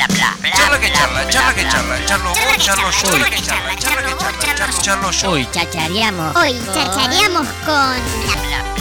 Charla 0.00 0.80
que 0.80 0.90
charla, 0.92 1.28
charla 1.28 1.54
que 1.54 1.68
charla, 1.68 2.06
charlo 2.06 2.30
vos, 2.30 2.56
charlo 2.58 2.90
yo, 2.90 3.10
charla 3.10 3.28
que 3.28 3.42
charla, 3.42 3.76
charla 3.76 4.02
que 4.02 4.14
charla, 4.16 4.54
charlo, 4.56 4.80
charlo 4.80 5.10
yo. 5.10 5.30
Hoy 5.30 5.48
chachareamos. 5.52 6.36
Hoy 6.36 6.58
chachareamos 6.72 7.46
con 7.66 8.79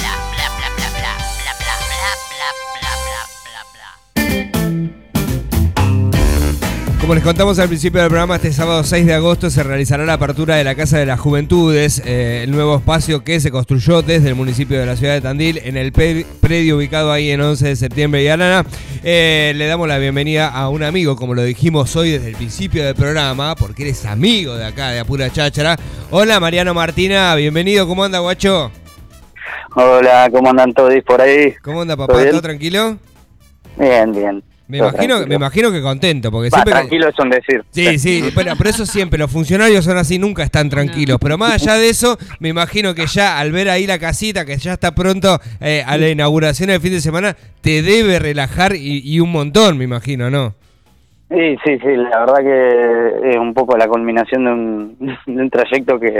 Como 7.09 7.15
les 7.15 7.23
contamos 7.23 7.57
al 7.57 7.67
principio 7.67 8.01
del 8.01 8.09
programa, 8.09 8.35
este 8.35 8.53
sábado 8.53 8.83
6 8.83 9.07
de 9.07 9.15
agosto 9.15 9.49
se 9.49 9.63
realizará 9.63 10.05
la 10.05 10.13
apertura 10.13 10.57
de 10.57 10.63
la 10.63 10.75
Casa 10.75 10.99
de 10.99 11.07
las 11.07 11.19
Juventudes, 11.19 12.03
eh, 12.05 12.41
el 12.43 12.51
nuevo 12.51 12.75
espacio 12.75 13.23
que 13.23 13.39
se 13.39 13.49
construyó 13.49 14.03
desde 14.03 14.29
el 14.29 14.35
municipio 14.35 14.79
de 14.79 14.85
la 14.85 14.95
ciudad 14.95 15.15
de 15.15 15.21
Tandil, 15.21 15.57
en 15.63 15.75
el 15.75 15.91
predio 15.91 16.77
ubicado 16.77 17.11
ahí 17.11 17.31
en 17.31 17.41
11 17.41 17.69
de 17.69 17.75
septiembre 17.77 18.21
y 18.21 18.27
Alana. 18.27 18.63
Eh, 19.03 19.53
le 19.55 19.65
damos 19.65 19.87
la 19.87 19.97
bienvenida 19.97 20.49
a 20.49 20.69
un 20.69 20.83
amigo, 20.83 21.15
como 21.15 21.33
lo 21.33 21.41
dijimos 21.41 21.95
hoy 21.95 22.11
desde 22.11 22.29
el 22.29 22.35
principio 22.35 22.85
del 22.85 22.93
programa, 22.93 23.55
porque 23.55 23.81
eres 23.85 24.05
amigo 24.05 24.55
de 24.55 24.67
acá, 24.67 24.91
de 24.91 24.99
Apura 24.99 25.31
Cháchara. 25.31 25.77
Hola 26.11 26.39
Mariano 26.39 26.75
Martina, 26.75 27.33
bienvenido, 27.33 27.87
¿cómo 27.87 28.03
anda 28.03 28.19
guacho? 28.19 28.69
Hola, 29.73 30.29
¿cómo 30.31 30.51
andan 30.51 30.73
todos 30.75 30.93
por 31.07 31.19
ahí? 31.21 31.55
¿Cómo 31.63 31.81
anda 31.81 31.95
¿Todo 31.95 32.05
papá? 32.05 32.29
¿Todo 32.29 32.41
tranquilo? 32.43 32.99
Bien, 33.79 34.11
bien. 34.11 34.48
Me 34.69 34.77
imagino, 34.77 35.25
me 35.25 35.33
imagino 35.33 35.71
que 35.71 35.81
contento, 35.81 36.29
porque 36.29 36.49
Va, 36.49 36.57
siempre... 36.57 36.73
tranquilo 36.73 37.09
es 37.09 37.17
un 37.17 37.29
decir. 37.31 37.63
Sí, 37.71 37.97
sí, 37.97 38.29
pero 38.35 38.55
por 38.55 38.67
eso 38.67 38.85
siempre 38.85 39.17
los 39.17 39.31
funcionarios 39.31 39.83
son 39.83 39.97
así, 39.97 40.19
nunca 40.19 40.43
están 40.43 40.69
tranquilos. 40.69 41.17
Pero 41.19 41.39
más 41.39 41.53
allá 41.53 41.73
de 41.73 41.89
eso, 41.89 42.19
me 42.39 42.49
imagino 42.49 42.93
que 42.93 43.07
ya 43.07 43.39
al 43.39 43.51
ver 43.51 43.67
ahí 43.67 43.87
la 43.87 43.97
casita, 43.97 44.45
que 44.45 44.57
ya 44.57 44.73
está 44.73 44.93
pronto 44.93 45.39
eh, 45.59 45.83
a 45.85 45.97
la 45.97 46.09
inauguración 46.09 46.69
del 46.69 46.79
fin 46.81 46.91
de 46.91 47.01
semana, 47.01 47.35
te 47.61 47.81
debe 47.81 48.19
relajar 48.19 48.75
y, 48.75 49.01
y 49.03 49.19
un 49.19 49.31
montón, 49.31 49.75
me 49.75 49.85
imagino, 49.85 50.29
¿no? 50.29 50.53
Sí, 51.29 51.57
sí, 51.63 51.77
sí, 51.77 51.95
la 51.95 52.19
verdad 52.19 52.37
que 52.41 53.29
es 53.31 53.37
un 53.37 53.53
poco 53.53 53.77
la 53.77 53.87
culminación 53.87 54.45
de 54.45 54.51
un, 54.51 54.97
de 55.25 55.41
un 55.41 55.49
trayecto 55.49 55.99
que 55.99 56.19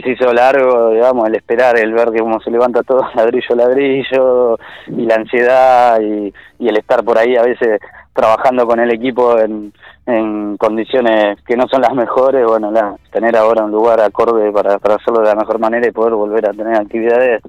se 0.00 0.10
hizo 0.10 0.32
largo, 0.32 0.90
digamos, 0.90 1.28
el 1.28 1.34
esperar, 1.34 1.78
el 1.78 1.92
ver 1.92 2.10
que 2.10 2.20
cómo 2.20 2.40
se 2.40 2.50
levanta 2.50 2.82
todo 2.82 3.02
ladrillo 3.14 3.54
ladrillo, 3.54 4.58
y 4.86 5.04
la 5.06 5.16
ansiedad, 5.16 6.00
y, 6.00 6.32
el 6.60 6.78
estar 6.78 7.04
por 7.04 7.18
ahí 7.18 7.36
a 7.36 7.42
veces 7.42 7.80
trabajando 8.14 8.66
con 8.66 8.78
el 8.78 8.90
equipo 8.92 9.38
en, 9.38 9.72
en 10.06 10.56
condiciones 10.56 11.42
que 11.44 11.56
no 11.56 11.66
son 11.68 11.82
las 11.82 11.94
mejores, 11.94 12.46
bueno, 12.46 12.70
la, 12.70 12.94
tener 13.10 13.36
ahora 13.36 13.64
un 13.64 13.72
lugar 13.72 14.00
acorde 14.00 14.50
para, 14.52 14.78
para 14.78 14.94
hacerlo 14.94 15.20
de 15.20 15.28
la 15.28 15.34
mejor 15.34 15.58
manera 15.58 15.88
y 15.88 15.92
poder 15.92 16.14
volver 16.14 16.48
a 16.48 16.52
tener 16.52 16.76
actividades, 16.76 17.42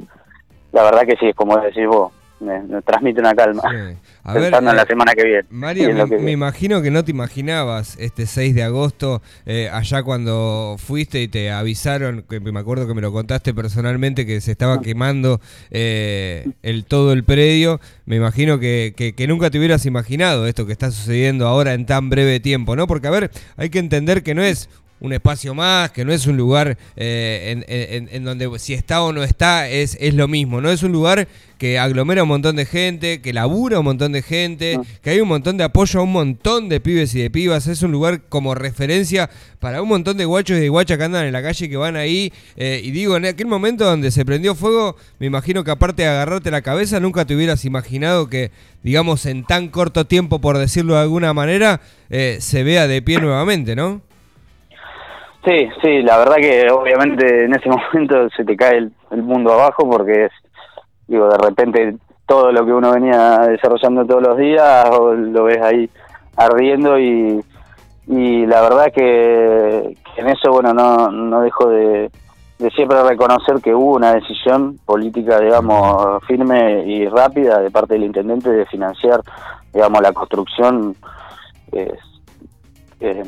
la 0.72 0.83
verdad 0.83 1.03
que 1.03 1.16
sí, 1.17 1.28
es 1.28 1.35
como 1.35 1.57
decís 1.57 1.88
vos, 1.88 2.11
me, 2.44 2.61
me 2.63 2.81
transmite 2.81 3.19
una 3.19 3.33
calma. 3.33 3.61
Sí. 3.63 3.97
A 4.25 4.33
ver, 4.33 4.44
pensando 4.44 4.69
en 4.72 4.77
la 4.77 4.83
eh, 4.83 4.88
semana 4.88 5.13
que 5.13 5.23
viene. 5.23 5.44
Mario, 5.49 5.88
me, 5.89 5.94
lo 5.95 6.08
que- 6.08 6.17
me 6.17 6.31
imagino 6.31 6.81
que 6.81 6.91
no 6.91 7.03
te 7.03 7.11
imaginabas 7.11 7.97
este 8.00 8.25
6 8.25 8.53
de 8.55 8.63
agosto, 8.63 9.22
eh, 9.45 9.69
allá 9.72 10.03
cuando 10.03 10.75
fuiste 10.77 11.22
y 11.22 11.27
te 11.27 11.52
avisaron, 11.52 12.23
que 12.30 12.39
me 12.39 12.59
acuerdo 12.59 12.88
que 12.88 12.94
me 12.94 13.02
lo 13.02 13.11
contaste 13.11 13.53
personalmente, 13.53 14.25
que 14.25 14.39
se 14.41 14.52
estaba 14.52 14.81
quemando 14.81 15.41
eh, 15.72 16.47
el 16.61 16.85
todo 16.85 17.11
el 17.13 17.23
predio. 17.23 17.80
Me 18.05 18.16
imagino 18.16 18.59
que, 18.59 18.94
que- 18.95 19.13
que 19.13 19.28
nunca 19.28 19.50
te 19.50 19.57
hubieras 19.59 19.85
imaginado 19.85 20.47
esto 20.47 20.66
que 20.66 20.72
está 20.72 20.91
sucediendo 20.91 21.47
ahora 21.47 21.73
en 21.73 21.85
tan 21.85 22.09
breve 22.09 22.39
tiempo, 22.39 22.75
¿no? 22.75 22.88
Porque, 22.88 23.07
a 23.07 23.11
ver, 23.11 23.31
hay 23.57 23.69
que 23.69 23.80
entender 23.80 24.23
que 24.23 24.33
no 24.35 24.44
es 24.44 24.69
un 25.00 25.11
espacio 25.11 25.53
más, 25.53 25.91
que 25.91 26.05
no 26.05 26.13
es 26.13 26.28
un 26.28 26.38
lugar 26.38 26.78
eh, 26.95 27.52
en, 27.52 27.66
en- 27.67 28.09
en 28.16 28.23
donde 28.23 28.50
si 28.57 28.73
está 28.73 29.03
o 29.03 29.11
no 29.11 29.22
está 29.23 29.67
es, 29.67 29.97
es 30.00 30.13
lo 30.13 30.30
mismo, 30.30 30.61
¿no? 30.61 30.69
Es 30.72 30.81
un 30.81 30.94
lugar 30.94 31.28
que 31.64 31.80
aglomera 31.80 32.23
un 32.23 32.28
montón 32.28 32.58
de 32.58 32.66
gente, 32.66 33.22
que 33.22 33.31
labura 33.31 33.80
un 33.80 33.86
montón 33.86 34.11
de 34.11 34.22
gente, 34.22 34.78
que 35.02 35.11
hay 35.11 35.22
un 35.22 35.30
montón 35.30 35.56
de 35.56 35.64
apoyo 35.64 36.02
a 36.02 36.03
un 36.03 36.11
montón 36.11 36.67
de 36.67 36.81
pibes 36.81 37.16
y 37.16 37.22
de 37.22 37.30
pibas, 37.30 37.67
es 37.67 37.81
un 37.83 37.94
lugar 37.94 38.19
como 38.28 38.53
referencia 38.53 39.30
para 39.61 39.81
un 39.81 39.88
montón 39.88 40.17
de 40.17 40.25
guachos 40.25 40.58
y 40.58 40.59
de 40.59 40.67
guachas 40.67 40.97
que 40.97 41.06
andan 41.06 41.25
en 41.25 41.31
la 41.31 41.41
calle 41.41 41.66
y 41.66 41.69
que 41.69 41.78
van 41.78 41.95
ahí, 41.95 42.34
eh, 42.58 42.81
y 42.84 42.91
digo, 42.91 43.16
en 43.16 43.28
aquel 43.28 43.47
momento 43.47 43.85
donde 43.85 44.12
se 44.12 44.25
prendió 44.25 44.56
fuego, 44.56 44.97
me 45.19 45.28
imagino 45.28 45.63
que 45.63 45.72
aparte 45.72 46.01
de 46.01 46.09
agarrarte 46.09 46.51
la 46.51 46.62
cabeza, 46.62 47.00
nunca 47.00 47.24
te 47.24 47.34
hubieras 47.34 47.63
imaginado 47.63 48.28
que, 48.28 48.51
digamos, 48.81 49.25
en 49.25 49.45
tan 49.45 49.69
corto 49.69 50.03
tiempo, 50.03 50.41
por 50.41 50.57
decirlo 50.57 50.95
de 50.95 51.00
alguna 51.00 51.34
manera, 51.34 51.80
eh, 52.09 52.40
se 52.41 52.63
vea 52.63 52.88
de 52.88 53.01
pie 53.01 53.22
nuevamente, 53.22 53.74
¿no? 53.74 54.01
Sí, 55.45 55.69
sí, 55.81 56.01
la 56.01 56.18
verdad 56.18 56.35
que 56.41 56.69
obviamente 56.69 57.45
en 57.45 57.56
ese 57.56 57.69
momento 57.94 58.30
se 58.35 58.44
te 58.44 58.57
cae 58.57 58.80
el, 58.80 58.91
el 59.12 59.24
mundo 59.24 59.53
abajo 59.53 59.90
porque 59.90 60.25
es, 60.25 60.31
digo, 61.08 61.30
de 61.30 61.38
repente 61.38 61.96
todo 62.25 62.52
lo 62.52 62.66
que 62.66 62.74
uno 62.74 62.91
venía 62.91 63.40
desarrollando 63.40 64.06
todos 64.06 64.24
los 64.24 64.38
días 64.38 64.90
lo 64.90 65.44
ves 65.44 65.62
ahí 65.62 65.90
ardiendo 66.36 66.97
y, 66.97 67.44
y 68.08 68.46
la 68.46 68.62
verdad 68.62 68.91
que, 68.94 69.97
que 70.16 70.22
en 70.22 70.30
eso, 70.30 70.52
bueno, 70.52 70.74
no, 70.74 71.12
no 71.12 71.42
dejo 71.42 71.69
de, 71.69 72.09
de 72.59 72.72
siempre 72.72 73.03
reconocer 73.03 73.62
que 73.62 73.75
hubo 73.75 73.96
una 73.96 74.13
decisión 74.13 74.80
política, 74.86 75.40
digamos, 75.40 76.24
firme 76.25 76.84
y 76.86 77.08
rápida 77.08 77.59
de 77.59 77.69
parte 77.69 77.96
del 77.96 78.06
intendente 78.06 78.50
de 78.50 78.66
financiar, 78.68 79.22
digamos, 79.74 80.02
la 80.02 80.13
construcción, 80.13 80.96
eh, 81.72 81.97
eh, 83.00 83.24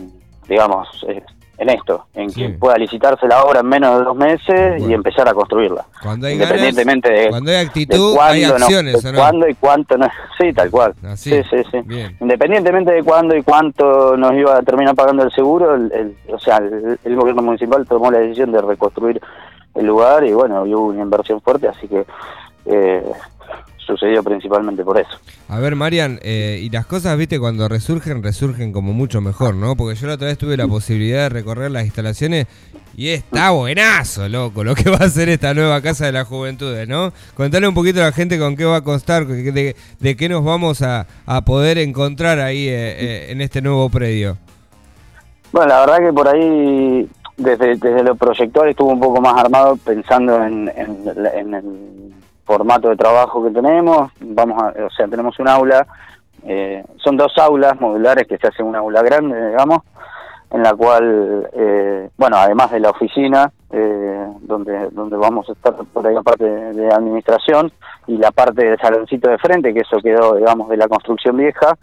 digamos, 0.47 1.05
eh, 1.09 1.23
en 1.57 1.69
esto, 1.69 2.05
en 2.13 2.29
Sí. 2.29 2.41
que 2.41 2.49
pueda 2.49 2.77
licitarse 2.77 3.27
la 3.27 3.43
obra 3.43 3.61
en 3.61 3.67
menos 3.67 3.97
de 3.99 4.03
dos 4.03 4.15
meses 4.15 4.71
Bueno. 4.77 4.89
y 4.89 4.93
empezar 4.93 5.27
a 5.29 5.33
construirla. 5.33 5.85
Cuando 6.03 6.27
hay 6.27 6.33
Independientemente 6.33 7.09
ganas, 7.09 7.23
de, 7.23 7.29
cuando 7.29 7.51
hay 7.51 7.57
de 7.57 7.63
actitud, 7.63 8.15
cuándo, 8.15 8.33
hay 8.33 8.41
no, 8.45 8.53
acciones, 8.55 9.03
de 9.03 9.13
cuándo 9.13 9.47
y 9.47 9.53
cuánto 9.55 9.97
no. 9.97 10.07
Sí, 10.37 10.51
tal 10.53 10.69
cual. 10.71 10.93
Así. 11.07 11.29
Sí, 11.31 11.41
sí, 11.49 11.57
sí. 11.71 11.77
Bien. 11.85 12.17
Independientemente 12.19 12.91
de 12.91 13.03
cuándo 13.03 13.35
y 13.35 13.43
cuánto 13.43 14.17
nos 14.17 14.33
iba 14.33 14.57
a 14.57 14.61
terminar 14.63 14.95
pagando 14.95 15.23
el 15.23 15.31
seguro, 15.31 15.75
el, 15.75 15.91
el- 15.93 16.17
o 16.33 16.39
sea, 16.39 16.57
el, 16.57 16.99
el 17.03 17.15
gobierno 17.15 17.41
municipal 17.41 17.85
tomó 17.87 18.11
la 18.11 18.19
decisión 18.19 18.51
de 18.51 18.61
reconstruir 18.61 19.21
el 19.75 19.85
lugar 19.85 20.23
y 20.25 20.33
bueno, 20.33 20.63
hubo 20.63 20.87
una 20.87 21.01
inversión 21.01 21.39
fuerte, 21.41 21.67
así 21.67 21.87
que 21.87 22.05
eh, 22.65 23.03
principalmente 24.23 24.83
por 24.83 24.99
eso. 24.99 25.17
A 25.47 25.59
ver, 25.59 25.75
Marian, 25.75 26.19
eh, 26.21 26.59
y 26.61 26.69
las 26.69 26.85
cosas, 26.85 27.17
viste, 27.17 27.39
cuando 27.39 27.67
resurgen, 27.67 28.23
resurgen 28.23 28.71
como 28.71 28.93
mucho 28.93 29.21
mejor, 29.21 29.55
¿no? 29.55 29.75
Porque 29.75 29.95
yo 29.95 30.07
la 30.07 30.15
otra 30.15 30.27
vez 30.27 30.37
tuve 30.37 30.57
la 30.57 30.67
posibilidad 30.67 31.23
de 31.23 31.29
recorrer 31.29 31.71
las 31.71 31.85
instalaciones 31.85 32.47
y 32.97 33.09
está 33.09 33.49
buenazo, 33.49 34.29
loco, 34.29 34.63
lo 34.63 34.73
que 34.73 34.89
va 34.89 34.97
a 34.97 35.05
hacer 35.05 35.27
esta 35.27 35.53
nueva 35.53 35.81
Casa 35.81 36.05
de 36.05 36.13
la 36.13 36.23
Juventudes, 36.23 36.87
¿no? 36.87 37.11
Contale 37.35 37.67
un 37.67 37.73
poquito 37.75 37.99
a 38.01 38.05
la 38.05 38.11
gente 38.11 38.39
con 38.39 38.55
qué 38.55 38.63
va 38.63 38.77
a 38.77 38.83
constar, 38.83 39.27
de, 39.27 39.75
qué 39.99 40.29
nos 40.29 40.43
vamos 40.43 40.81
a, 40.81 41.05
a 41.25 41.41
poder 41.41 41.77
encontrar 41.77 42.39
ahí 42.39 42.67
eh, 42.67 42.73
eh, 42.73 43.31
en 43.31 43.41
este 43.41 43.61
nuevo 43.61 43.89
predio. 43.89 44.37
Bueno, 45.51 45.69
la 45.69 45.79
verdad 45.81 46.07
que 46.07 46.13
por 46.13 46.27
ahí, 46.27 47.09
desde, 47.37 47.75
desde 47.75 48.03
lo 48.03 48.15
proyectual 48.15 48.69
estuvo 48.69 48.91
un 48.91 48.99
poco 48.99 49.21
más 49.21 49.37
armado 49.37 49.77
pensando 49.77 50.41
en, 50.43 50.71
en, 50.75 50.97
en 51.35 51.53
el 51.53 51.63
formato 52.45 52.89
de 52.89 52.95
trabajo 52.95 53.43
que 53.43 53.51
tenemos. 53.51 54.11
Vamos 54.21 54.61
a, 54.61 54.67
o 54.85 54.89
sea, 54.91 55.07
tenemos 55.07 55.37
un 55.39 55.47
aula, 55.47 55.85
eh, 56.43 56.83
son 56.97 57.17
dos 57.17 57.37
aulas 57.37 57.79
modulares 57.79 58.27
que 58.27 58.37
se 58.37 58.47
hace 58.47 58.63
una 58.63 58.79
aula 58.79 59.01
grande, 59.01 59.49
digamos, 59.49 59.79
en 60.51 60.63
la 60.63 60.73
cual, 60.73 61.49
eh, 61.53 62.09
bueno, 62.17 62.37
además 62.37 62.71
de 62.71 62.79
la 62.79 62.91
oficina, 62.91 63.51
eh, 63.71 64.27
donde, 64.41 64.89
donde 64.91 65.17
vamos 65.17 65.49
a 65.49 65.53
estar 65.53 65.73
por 65.73 66.07
ahí 66.07 66.13
la 66.13 66.23
parte 66.23 66.45
de, 66.45 66.73
de 66.73 66.93
administración 66.93 67.71
y 68.07 68.17
la 68.17 68.31
parte 68.31 68.63
del 68.63 68.79
saloncito 68.79 69.29
de 69.29 69.37
frente, 69.37 69.73
que 69.73 69.81
eso 69.81 69.97
quedó, 69.97 70.35
digamos, 70.35 70.69
de 70.69 70.77
la 70.77 70.87
construcción 70.87 71.35
vieja, 71.35 71.75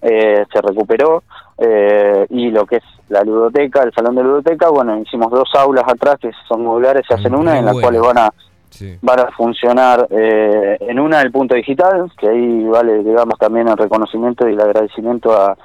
eh, 0.00 0.44
se 0.52 0.60
recuperó 0.60 1.24
eh, 1.58 2.24
y 2.30 2.50
lo 2.50 2.64
que 2.66 2.76
es 2.76 2.84
la 3.08 3.22
ludoteca, 3.24 3.82
el 3.82 3.92
salón 3.92 4.14
de 4.14 4.22
ludoteca, 4.22 4.68
bueno, 4.68 4.98
hicimos 4.98 5.30
dos 5.30 5.48
aulas 5.54 5.84
atrás 5.88 6.16
que 6.20 6.30
son 6.46 6.64
modulares, 6.64 7.04
se 7.06 7.14
hacen 7.14 7.32
Muy 7.32 7.40
una 7.42 7.58
en 7.58 7.64
las 7.64 7.74
bueno. 7.74 7.88
cuales 7.88 8.02
van 8.02 8.18
a 8.18 8.32
Sí. 8.70 8.98
van 9.02 9.20
a 9.20 9.30
funcionar 9.32 10.06
eh, 10.10 10.76
en 10.80 11.00
una 11.00 11.20
el 11.22 11.32
punto 11.32 11.54
digital, 11.54 12.10
que 12.18 12.28
ahí 12.28 12.64
vale, 12.64 13.02
digamos, 13.02 13.38
también 13.38 13.68
el 13.68 13.76
reconocimiento 13.76 14.48
y 14.48 14.52
el 14.52 14.60
agradecimiento 14.60 15.32
a 15.32 15.56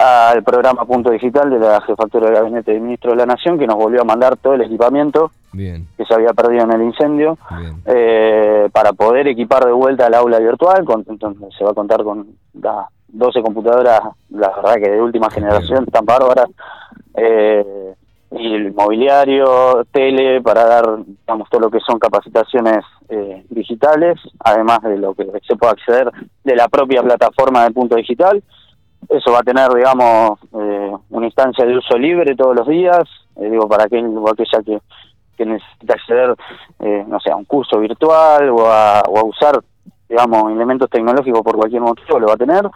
al 0.00 0.42
programa 0.42 0.86
Punto 0.86 1.10
Digital 1.10 1.50
de 1.50 1.58
la 1.58 1.78
Jefatura 1.82 2.30
de 2.30 2.36
Gabinete 2.36 2.72
de 2.72 2.80
Ministro 2.80 3.10
de 3.10 3.18
la 3.18 3.26
Nación, 3.26 3.58
que 3.58 3.66
nos 3.66 3.76
volvió 3.76 4.00
a 4.00 4.04
mandar 4.04 4.38
todo 4.38 4.54
el 4.54 4.62
equipamiento 4.62 5.30
Bien, 5.52 5.86
que 5.98 6.06
se 6.06 6.14
había 6.14 6.32
perdido 6.32 6.64
en 6.64 6.72
el 6.72 6.82
incendio 6.82 7.36
bien. 7.58 7.82
eh, 7.84 8.70
para 8.72 8.94
poder 8.94 9.28
equipar 9.28 9.62
de 9.66 9.72
vuelta 9.72 10.06
el 10.06 10.14
aula 10.14 10.38
virtual, 10.38 10.86
con, 10.86 11.04
entonces 11.06 11.48
se 11.56 11.64
va 11.64 11.72
a 11.72 11.74
contar 11.74 12.02
con 12.02 12.28
las 12.54 12.86
12 13.08 13.42
computadoras, 13.42 14.00
la 14.30 14.48
verdad 14.56 14.74
que 14.76 14.90
de 14.90 15.02
última 15.02 15.28
generación, 15.28 15.84
tan 15.84 16.06
bárbaras, 16.06 16.48
eh, 17.14 17.94
y 18.32 18.54
el 18.54 18.72
mobiliario, 18.72 19.84
tele, 19.90 20.40
para 20.40 20.64
dar, 20.64 20.84
digamos, 21.04 21.48
todo 21.50 21.62
lo 21.62 21.70
que 21.70 21.80
son 21.80 21.98
capacitaciones 21.98 22.84
eh, 23.08 23.44
digitales, 23.50 24.20
además 24.38 24.80
de 24.82 24.98
lo 24.98 25.14
que 25.14 25.26
se 25.46 25.56
puede 25.56 25.72
acceder 25.72 26.10
de 26.44 26.56
la 26.56 26.68
propia 26.68 27.02
plataforma 27.02 27.64
de 27.64 27.72
Punto 27.72 27.96
Digital. 27.96 28.42
Eso 29.08 29.32
va 29.32 29.40
a 29.40 29.42
tener, 29.42 29.68
digamos, 29.74 30.38
eh, 30.54 30.92
una 31.10 31.26
instancia 31.26 31.64
de 31.64 31.76
uso 31.76 31.98
libre 31.98 32.36
todos 32.36 32.54
los 32.54 32.68
días, 32.68 33.02
eh, 33.36 33.50
digo, 33.50 33.68
para 33.68 33.84
aquel 33.84 34.06
o 34.06 34.30
aquella 34.30 34.62
que, 34.64 34.78
que 35.36 35.46
necesita 35.46 35.94
acceder, 35.94 36.36
eh, 36.78 37.04
no 37.08 37.18
sé, 37.18 37.32
a 37.32 37.36
un 37.36 37.44
curso 37.46 37.80
virtual 37.80 38.50
o 38.50 38.66
a, 38.66 39.02
o 39.08 39.18
a 39.18 39.24
usar 39.24 39.60
digamos, 40.10 40.50
elementos 40.52 40.90
tecnológicos 40.90 41.40
por 41.42 41.56
cualquier 41.56 41.80
motivo, 41.82 42.18
lo 42.18 42.26
va 42.26 42.34
a 42.34 42.36
tener, 42.36 42.68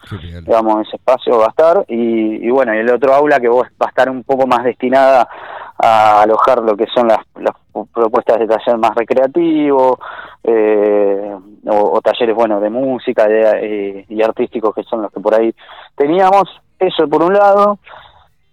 digamos, 0.44 0.86
ese 0.86 0.96
espacio 0.96 1.36
va 1.38 1.46
a 1.46 1.48
estar, 1.48 1.84
y, 1.88 2.46
y 2.46 2.50
bueno, 2.50 2.72
y 2.74 2.78
el 2.78 2.88
otro 2.90 3.12
aula 3.12 3.40
que 3.40 3.48
va 3.48 3.62
a 3.80 3.88
estar 3.88 4.08
un 4.08 4.22
poco 4.22 4.46
más 4.46 4.62
destinada 4.64 5.28
a 5.76 6.22
alojar 6.22 6.62
lo 6.62 6.76
que 6.76 6.86
son 6.94 7.08
las, 7.08 7.18
las 7.40 7.54
propuestas 7.92 8.38
de 8.38 8.46
taller 8.46 8.78
más 8.78 8.94
recreativo, 8.94 9.98
eh, 10.44 11.34
o, 11.66 11.76
o 11.96 12.00
talleres, 12.00 12.36
bueno, 12.36 12.60
de 12.60 12.70
música 12.70 13.26
de, 13.26 13.40
eh, 13.62 14.06
y 14.08 14.22
artísticos 14.22 14.74
que 14.74 14.84
son 14.84 15.02
los 15.02 15.10
que 15.12 15.18
por 15.20 15.34
ahí 15.34 15.52
teníamos, 15.96 16.44
eso 16.78 17.08
por 17.08 17.22
un 17.24 17.34
lado, 17.34 17.78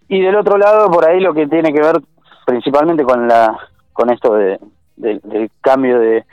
y 0.08 0.22
del 0.22 0.36
otro 0.36 0.58
lado, 0.58 0.90
por 0.90 1.08
ahí 1.08 1.20
lo 1.20 1.34
que 1.34 1.46
tiene 1.48 1.72
que 1.72 1.82
ver 1.82 2.02
principalmente 2.48 3.04
con 3.04 3.28
la 3.28 3.56
con 3.94 4.10
esto 4.10 4.34
de, 4.34 4.60
de- 4.96 5.20
del 5.24 5.52
cambio 5.62 6.00
de, 6.00 6.26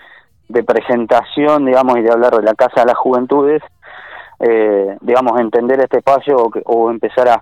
de 0.48 0.62
presentación, 0.64 1.66
digamos, 1.66 1.98
y 1.98 2.02
de 2.02 2.12
hablar 2.12 2.34
de 2.36 2.42
la 2.42 2.54
Casa 2.54 2.80
de 2.80 2.86
las 2.86 2.96
Juventudes, 2.96 3.62
eh, 4.40 4.96
digamos, 5.00 5.40
entender 5.40 5.80
este 5.80 5.98
espacio 5.98 6.36
o, 6.36 6.50
o 6.64 6.90
empezar 6.90 7.28
a, 7.28 7.40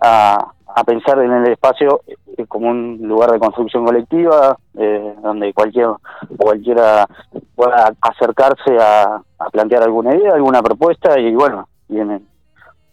a, 0.00 0.84
pensar 0.84 1.18
en 1.20 1.32
el 1.32 1.52
espacio 1.52 2.00
como 2.48 2.68
un 2.68 2.98
lugar 3.02 3.30
de 3.30 3.38
construcción 3.38 3.84
colectiva, 3.84 4.56
eh, 4.76 5.14
donde 5.22 5.52
cualquier 5.54 5.88
cualquiera 6.36 7.06
pueda 7.54 7.92
acercarse 8.00 8.78
a, 8.80 9.20
a 9.38 9.50
plantear 9.50 9.82
alguna 9.82 10.14
idea, 10.16 10.34
alguna 10.34 10.62
propuesta, 10.62 11.18
y 11.18 11.34
bueno, 11.34 11.68
y 11.88 11.98
en, 12.00 12.10
el- 12.12 12.22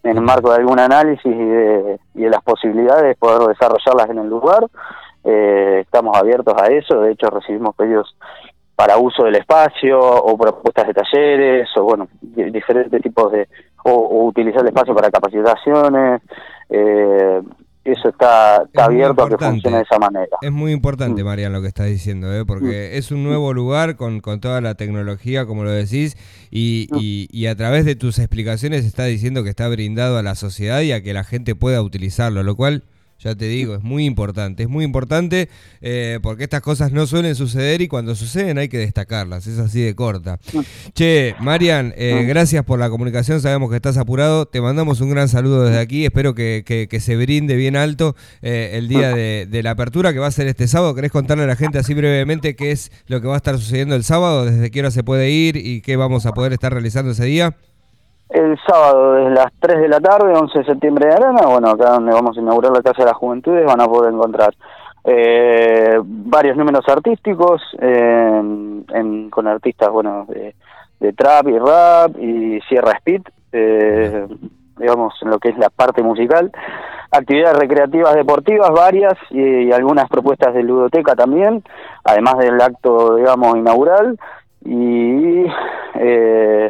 en 0.04 0.16
el 0.18 0.22
marco 0.24 0.52
de 0.52 0.58
algún 0.58 0.80
análisis 0.80 1.26
y 1.26 1.30
de, 1.30 2.00
y 2.16 2.22
de 2.24 2.30
las 2.30 2.42
posibilidades 2.44 3.18
poder 3.18 3.50
desarrollarlas 3.50 4.10
en 4.10 4.20
el 4.20 4.30
lugar. 4.30 4.66
Eh, 5.26 5.80
estamos 5.82 6.16
abiertos 6.16 6.54
a 6.58 6.68
eso, 6.68 7.02
de 7.02 7.12
hecho 7.12 7.30
recibimos 7.30 7.76
pedidos 7.76 8.16
para 8.80 8.98
uso 8.98 9.26
del 9.26 9.36
espacio 9.36 10.00
o 10.00 10.38
propuestas 10.38 10.88
de 10.88 10.94
talleres 10.94 11.68
o 11.76 11.84
bueno, 11.84 12.08
di- 12.22 12.50
diferentes 12.50 13.02
tipos 13.02 13.30
de 13.34 13.46
o, 13.84 13.92
o 13.92 14.26
utilizar 14.28 14.62
el 14.62 14.70
espacio 14.70 14.96
para 14.96 15.12
capacitaciones. 15.12 16.22
Eh, 16.70 17.42
eso 17.84 18.08
está, 18.10 18.64
está 18.66 18.84
Es 18.84 18.88
abierto 18.88 19.24
a 19.24 19.30
que 19.30 19.38
funcione 19.38 19.78
de 19.78 19.84
esa 19.84 20.00
manera. 20.00 20.38
Es 20.42 20.52
muy 20.52 20.72
importante, 20.72 21.24
Mm. 21.24 21.26
Marian, 21.26 21.52
lo 21.54 21.62
que 21.62 21.68
estás 21.68 21.88
diciendo, 21.88 22.34
¿eh? 22.34 22.46
porque 22.46 22.98
es 22.98 23.12
un 23.12 23.24
nuevo 23.26 23.52
lugar 23.54 23.98
con, 23.98 24.22
con 24.22 24.40
toda 24.40 24.62
la 24.62 24.76
tecnología, 24.76 25.46
como 25.46 25.64
lo 25.66 25.72
decís, 25.72 26.16
y, 26.50 26.88
Mm. 26.92 26.98
y- 27.02 27.28
y 27.32 27.48
a 27.48 27.56
través 27.56 27.84
de 27.84 27.96
tus 27.96 28.18
explicaciones 28.20 28.86
está 28.86 29.04
diciendo 29.06 29.44
que 29.44 29.50
está 29.50 29.68
brindado 29.68 30.18
a 30.18 30.24
la 30.24 30.36
sociedad 30.36 30.80
y 30.82 30.94
a 30.94 31.02
que 31.04 31.14
la 31.14 31.24
gente 31.26 31.54
pueda 31.56 31.82
utilizarlo, 31.82 32.44
lo 32.44 32.56
cual, 32.56 32.84
ya 33.20 33.36
te 33.36 33.46
digo, 33.46 33.76
es 33.76 33.84
muy 33.84 34.06
importante. 34.06 34.64
Es 34.64 34.70
muy 34.70 34.86
importante 34.86 35.50
eh, 35.82 36.20
porque 36.22 36.44
estas 36.46 36.62
cosas 36.62 36.92
no 36.92 37.06
suelen 37.06 37.36
suceder 37.36 37.82
y 37.82 37.88
cuando 37.88 38.16
suceden 38.16 38.58
hay 38.58 38.70
que 38.70 38.78
destacarlas, 38.78 39.46
es 39.48 39.60
así 39.60 39.82
de 39.82 39.94
corta. 39.96 40.40
Che, 40.94 41.36
Marian, 41.40 41.94
eh, 41.98 42.24
gracias 42.28 42.64
por 42.66 42.80
la 42.80 42.90
comunicación, 42.90 43.42
sabemos 43.42 43.70
que 43.70 43.76
estás 43.76 43.98
apurado, 43.98 44.46
te 44.46 44.62
mandamos 44.62 45.02
un 45.02 45.10
gran 45.10 45.28
saludo 45.30 45.66
desde 45.66 45.80
aquí, 45.80 46.06
espero 46.06 46.34
que, 46.36 46.64
que- 46.66 46.88
que 46.90 47.00
se 47.00 47.16
brinde 47.16 47.56
bien 47.56 47.76
alto 47.76 48.16
eh, 48.42 48.72
el 48.74 48.88
día 48.88 49.10
de, 49.14 49.48
de 49.50 49.64
la 49.64 49.72
apertura 49.72 50.14
que 50.14 50.20
va 50.20 50.28
a 50.28 50.32
ser 50.32 50.48
este 50.48 50.68
sábado. 50.68 50.96
¿Querés 50.96 51.12
contarle 51.12 51.44
a 51.44 51.48
la 51.48 51.56
gente 51.56 51.78
así 51.78 51.94
brevemente 51.94 52.56
qué 52.56 52.72
es 52.72 52.92
lo 53.08 53.22
que 53.22 53.28
va 53.28 53.34
a 53.36 53.38
estar 53.38 53.58
sucediendo 53.58 53.96
el 53.96 54.04
sábado, 54.04 54.46
desde 54.46 54.72
qué 54.72 54.80
hora 54.80 54.92
se 54.92 55.04
puede 55.04 55.30
ir 55.30 55.58
y 55.58 55.82
qué 55.82 55.96
vamos 55.98 56.26
a 56.26 56.32
poder 56.32 56.54
estar 56.54 56.72
realizando 56.74 57.12
ese 57.12 57.26
día? 57.26 57.56
El 58.30 58.58
sábado 58.68 59.14
desde 59.14 59.32
las 59.32 59.52
3 59.60 59.80
de 59.82 59.88
la 59.88 60.00
tarde, 60.00 60.34
11 60.38 60.60
de 60.60 60.66
septiembre 60.66 61.08
de 61.08 61.14
Arana, 61.16 61.48
bueno, 61.48 61.70
acá 61.72 61.92
donde 61.94 62.14
vamos 62.14 62.38
a 62.38 62.42
inaugurar 62.42 62.72
la 62.72 62.84
Casa 62.84 63.02
de 63.04 63.10
las 63.10 63.18
Juventudes, 63.18 63.66
van 63.66 63.82
a 63.82 63.88
poder 63.88 64.14
encontrar 64.14 64.54
eh, 65.04 65.98
varios 66.04 66.56
números 66.56 66.88
artísticos 66.88 67.62
eh, 67.80 68.42
en- 68.94 69.30
con 69.32 69.48
artistas, 69.48 69.90
bueno, 69.90 70.26
de, 70.28 70.54
de 71.00 71.14
trap 71.14 71.48
y 71.48 71.58
rap 71.58 72.18
y 72.20 72.60
Sierra 72.70 72.92
Speed, 73.00 73.22
eh, 73.52 74.28
digamos, 74.78 75.16
en 75.24 75.30
lo 75.32 75.40
que 75.40 75.50
es 75.50 75.58
la 75.58 75.70
parte 75.72 76.04
musical. 76.04 76.52
Actividades 77.12 77.58
recreativas 77.58 78.14
deportivas 78.14 78.70
varias 78.72 79.14
y, 79.32 79.42
y 79.42 79.72
algunas 79.72 80.08
propuestas 80.08 80.54
de 80.54 80.62
ludoteca 80.62 81.16
también, 81.16 81.64
además 82.04 82.38
del 82.38 82.62
acto, 82.62 83.16
digamos, 83.16 83.56
inaugural. 83.58 84.20
Y 84.64 85.46
eh, 85.96 86.70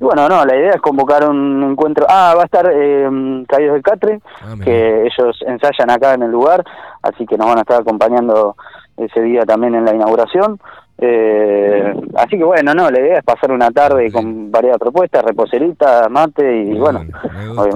y 0.00 0.04
bueno, 0.04 0.28
no, 0.28 0.44
la 0.44 0.56
idea 0.56 0.70
es 0.70 0.80
convocar 0.80 1.28
un 1.28 1.62
encuentro. 1.70 2.06
Ah, 2.08 2.34
va 2.36 2.42
a 2.42 2.44
estar 2.44 2.70
eh, 2.72 3.44
Caballos 3.48 3.72
del 3.74 3.82
Catre, 3.82 4.20
Ah, 4.42 4.54
que 4.62 5.02
ellos 5.06 5.38
ensayan 5.46 5.90
acá 5.90 6.14
en 6.14 6.22
el 6.24 6.30
lugar, 6.30 6.62
así 7.02 7.26
que 7.26 7.36
nos 7.38 7.46
van 7.48 7.58
a 7.58 7.62
estar 7.62 7.80
acompañando 7.80 8.56
ese 8.96 9.20
día 9.22 9.42
también 9.42 9.74
en 9.74 9.84
la 9.84 9.94
inauguración. 9.94 10.58
Eh, 10.98 11.94
así 12.16 12.38
que 12.38 12.44
bueno, 12.44 12.72
no, 12.72 12.90
la 12.90 12.98
idea 12.98 13.18
es 13.18 13.24
pasar 13.24 13.52
una 13.52 13.70
tarde 13.70 14.10
con 14.10 14.50
varias 14.50 14.78
propuestas, 14.78 15.22
reposerita, 15.24 16.08
mate 16.08 16.62
y 16.62 16.78
bueno, 16.78 17.00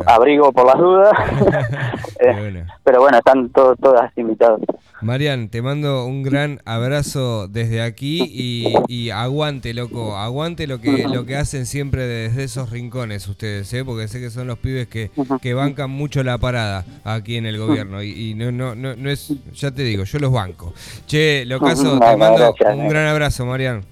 abrigo 0.06 0.52
por 0.52 0.66
las 0.66 0.78
dudas. 0.78 1.12
Eh, 2.22 2.34
Bueno. 2.38 2.60
pero 2.84 3.00
bueno, 3.00 3.16
están 3.16 3.48
to- 3.48 3.74
todas 3.76 4.12
invitadas. 4.18 4.60
Marian, 5.02 5.48
te 5.48 5.62
mando 5.62 6.04
un 6.04 6.22
gran 6.22 6.60
abrazo 6.64 7.48
desde 7.48 7.82
aquí 7.82 8.22
y, 8.22 8.74
y 8.86 9.10
aguante, 9.10 9.72
loco, 9.72 10.16
aguante 10.16 10.66
lo 10.66 10.80
que 10.80 11.08
lo 11.08 11.24
que 11.24 11.36
hacen 11.36 11.66
siempre 11.66 12.06
desde 12.06 12.44
esos 12.44 12.70
rincones 12.70 13.26
ustedes, 13.28 13.72
¿eh? 13.72 13.84
porque 13.84 14.08
sé 14.08 14.20
que 14.20 14.30
son 14.30 14.46
los 14.46 14.58
pibes 14.58 14.88
que, 14.88 15.10
que 15.40 15.54
bancan 15.54 15.90
mucho 15.90 16.22
la 16.22 16.38
parada 16.38 16.84
aquí 17.04 17.36
en 17.36 17.46
el 17.46 17.58
gobierno 17.58 18.02
y, 18.02 18.30
y 18.30 18.34
no, 18.34 18.52
no, 18.52 18.74
no, 18.74 18.94
no 18.94 19.10
es, 19.10 19.32
ya 19.54 19.70
te 19.70 19.82
digo, 19.82 20.04
yo 20.04 20.18
los 20.18 20.32
banco. 20.32 20.74
Che, 21.06 21.44
Locaso, 21.46 21.98
te 21.98 22.16
mando 22.16 22.38
gracias, 22.38 22.76
un 22.76 22.88
gran 22.88 23.06
abrazo, 23.06 23.46
Marian. 23.46 23.82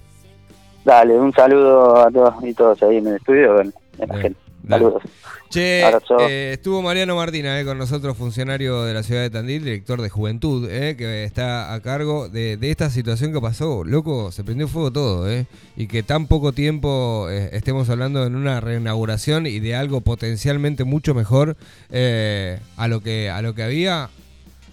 Dale, 0.85 1.19
un 1.19 1.33
saludo 1.33 1.97
a 1.97 2.11
todos 2.11 2.35
y 2.43 2.53
todos 2.53 2.81
ahí 2.83 2.97
en 2.97 3.07
el 3.07 3.15
estudio, 3.15 3.53
bueno, 3.53 3.71
en 3.97 4.09
la 4.09 4.17
gente. 4.17 4.48
Saludos. 4.67 5.03
Che, 5.49 5.81
eh, 6.19 6.51
estuvo 6.53 6.83
Mariano 6.83 7.15
Martina 7.15 7.59
eh, 7.59 7.65
con 7.65 7.75
nosotros, 7.79 8.15
funcionario 8.15 8.83
de 8.83 8.93
la 8.93 9.01
ciudad 9.01 9.21
de 9.21 9.31
Tandil, 9.31 9.63
director 9.63 9.99
de 9.99 10.07
Juventud, 10.07 10.69
eh, 10.69 10.95
que 10.95 11.23
está 11.23 11.73
a 11.73 11.79
cargo 11.81 12.29
de, 12.29 12.55
de 12.55 12.69
esta 12.69 12.91
situación 12.91 13.33
que 13.33 13.41
pasó. 13.41 13.83
Loco, 13.83 14.31
se 14.31 14.43
prendió 14.43 14.67
fuego 14.67 14.91
todo, 14.91 15.27
eh, 15.27 15.47
y 15.75 15.87
que 15.87 16.03
tan 16.03 16.27
poco 16.27 16.51
tiempo 16.51 17.27
eh, 17.31 17.49
estemos 17.53 17.89
hablando 17.89 18.27
en 18.27 18.35
una 18.35 18.61
reinauguración 18.61 19.47
y 19.47 19.59
de 19.59 19.73
algo 19.73 20.01
potencialmente 20.01 20.83
mucho 20.83 21.15
mejor 21.15 21.57
eh, 21.89 22.59
a 22.77 22.87
lo 22.87 23.01
que 23.01 23.31
a 23.31 23.41
lo 23.41 23.55
que 23.55 23.63
había. 23.63 24.11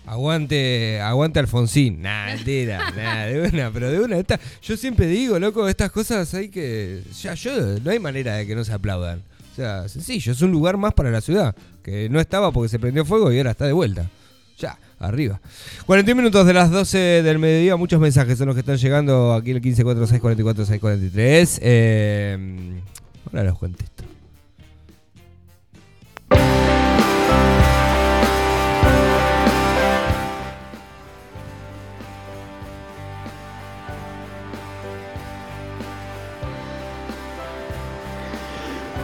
Aguante, 0.04 1.00
aguante 1.00 1.40
Alfonsín. 1.40 2.02
Nah, 2.02 2.26
mentira, 2.34 2.92
nah, 2.94 3.24
de 3.24 3.48
una, 3.48 3.70
pero 3.72 3.90
de 3.90 4.00
una. 4.00 4.18
Esta, 4.18 4.38
yo 4.60 4.76
siempre 4.76 5.06
digo, 5.06 5.38
loco, 5.38 5.66
estas 5.68 5.90
cosas 5.90 6.32
hay 6.34 6.50
que. 6.50 7.02
Ya, 7.22 7.32
yo, 7.32 7.78
no 7.82 7.90
hay 7.90 7.98
manera 7.98 8.34
de 8.34 8.46
que 8.46 8.54
no 8.54 8.62
se 8.62 8.74
aplaudan. 8.74 9.22
Sea, 9.56 9.88
sencillo, 9.88 10.32
es 10.32 10.43
un 10.43 10.50
lugar 10.50 10.76
más 10.76 10.93
para 10.93 11.11
la 11.11 11.23
ciudad. 11.23 11.56
Que 11.82 12.11
no 12.11 12.20
estaba 12.20 12.53
porque 12.53 12.69
se 12.69 12.79
prendió 12.79 13.06
fuego 13.06 13.32
y 13.32 13.38
ahora 13.38 13.53
está 13.53 13.65
de 13.65 13.72
vuelta. 13.72 14.06
Ya, 14.58 14.79
arriba. 14.98 15.41
41 15.86 16.20
minutos 16.20 16.46
de 16.46 16.53
las 16.53 16.70
12 16.70 16.98
del 17.22 17.39
mediodía, 17.39 17.75
muchos 17.77 17.98
mensajes 17.98 18.36
son 18.36 18.48
los 18.48 18.55
que 18.55 18.60
están 18.60 18.77
llegando 18.77 19.32
aquí 19.32 19.53
el 19.53 19.63
1546444643. 19.63 21.58
Eh, 21.63 22.82
ahora 23.32 23.44
los 23.44 23.58
contesto. 23.58 24.05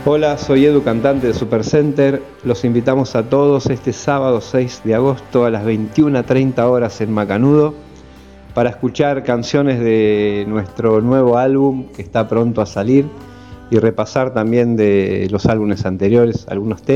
Hola, 0.04 0.36
soy 0.36 0.66
Edu, 0.66 0.82
cantante 0.82 1.28
de 1.28 1.32
Supercenter. 1.32 2.20
Los 2.42 2.64
invitamos 2.64 3.14
a 3.14 3.22
todos 3.22 3.66
este 3.66 3.92
sábado 3.92 4.40
6 4.40 4.80
de 4.82 4.96
agosto 4.96 5.44
a 5.44 5.50
las 5.50 5.64
21.30 5.64 6.58
horas 6.64 7.00
en 7.00 7.12
Macanudo 7.12 7.72
para 8.52 8.70
escuchar 8.70 9.22
canciones 9.22 9.78
de 9.78 10.44
nuestro 10.48 11.00
nuevo 11.00 11.38
álbum 11.38 11.86
que 11.94 12.02
está 12.02 12.26
pronto 12.26 12.60
a 12.60 12.66
salir 12.66 13.06
y 13.70 13.78
repasar 13.78 14.34
también 14.34 14.74
de 14.74 15.28
los 15.30 15.46
álbumes 15.46 15.86
anteriores 15.86 16.48
algunos 16.48 16.82
temas. 16.82 16.92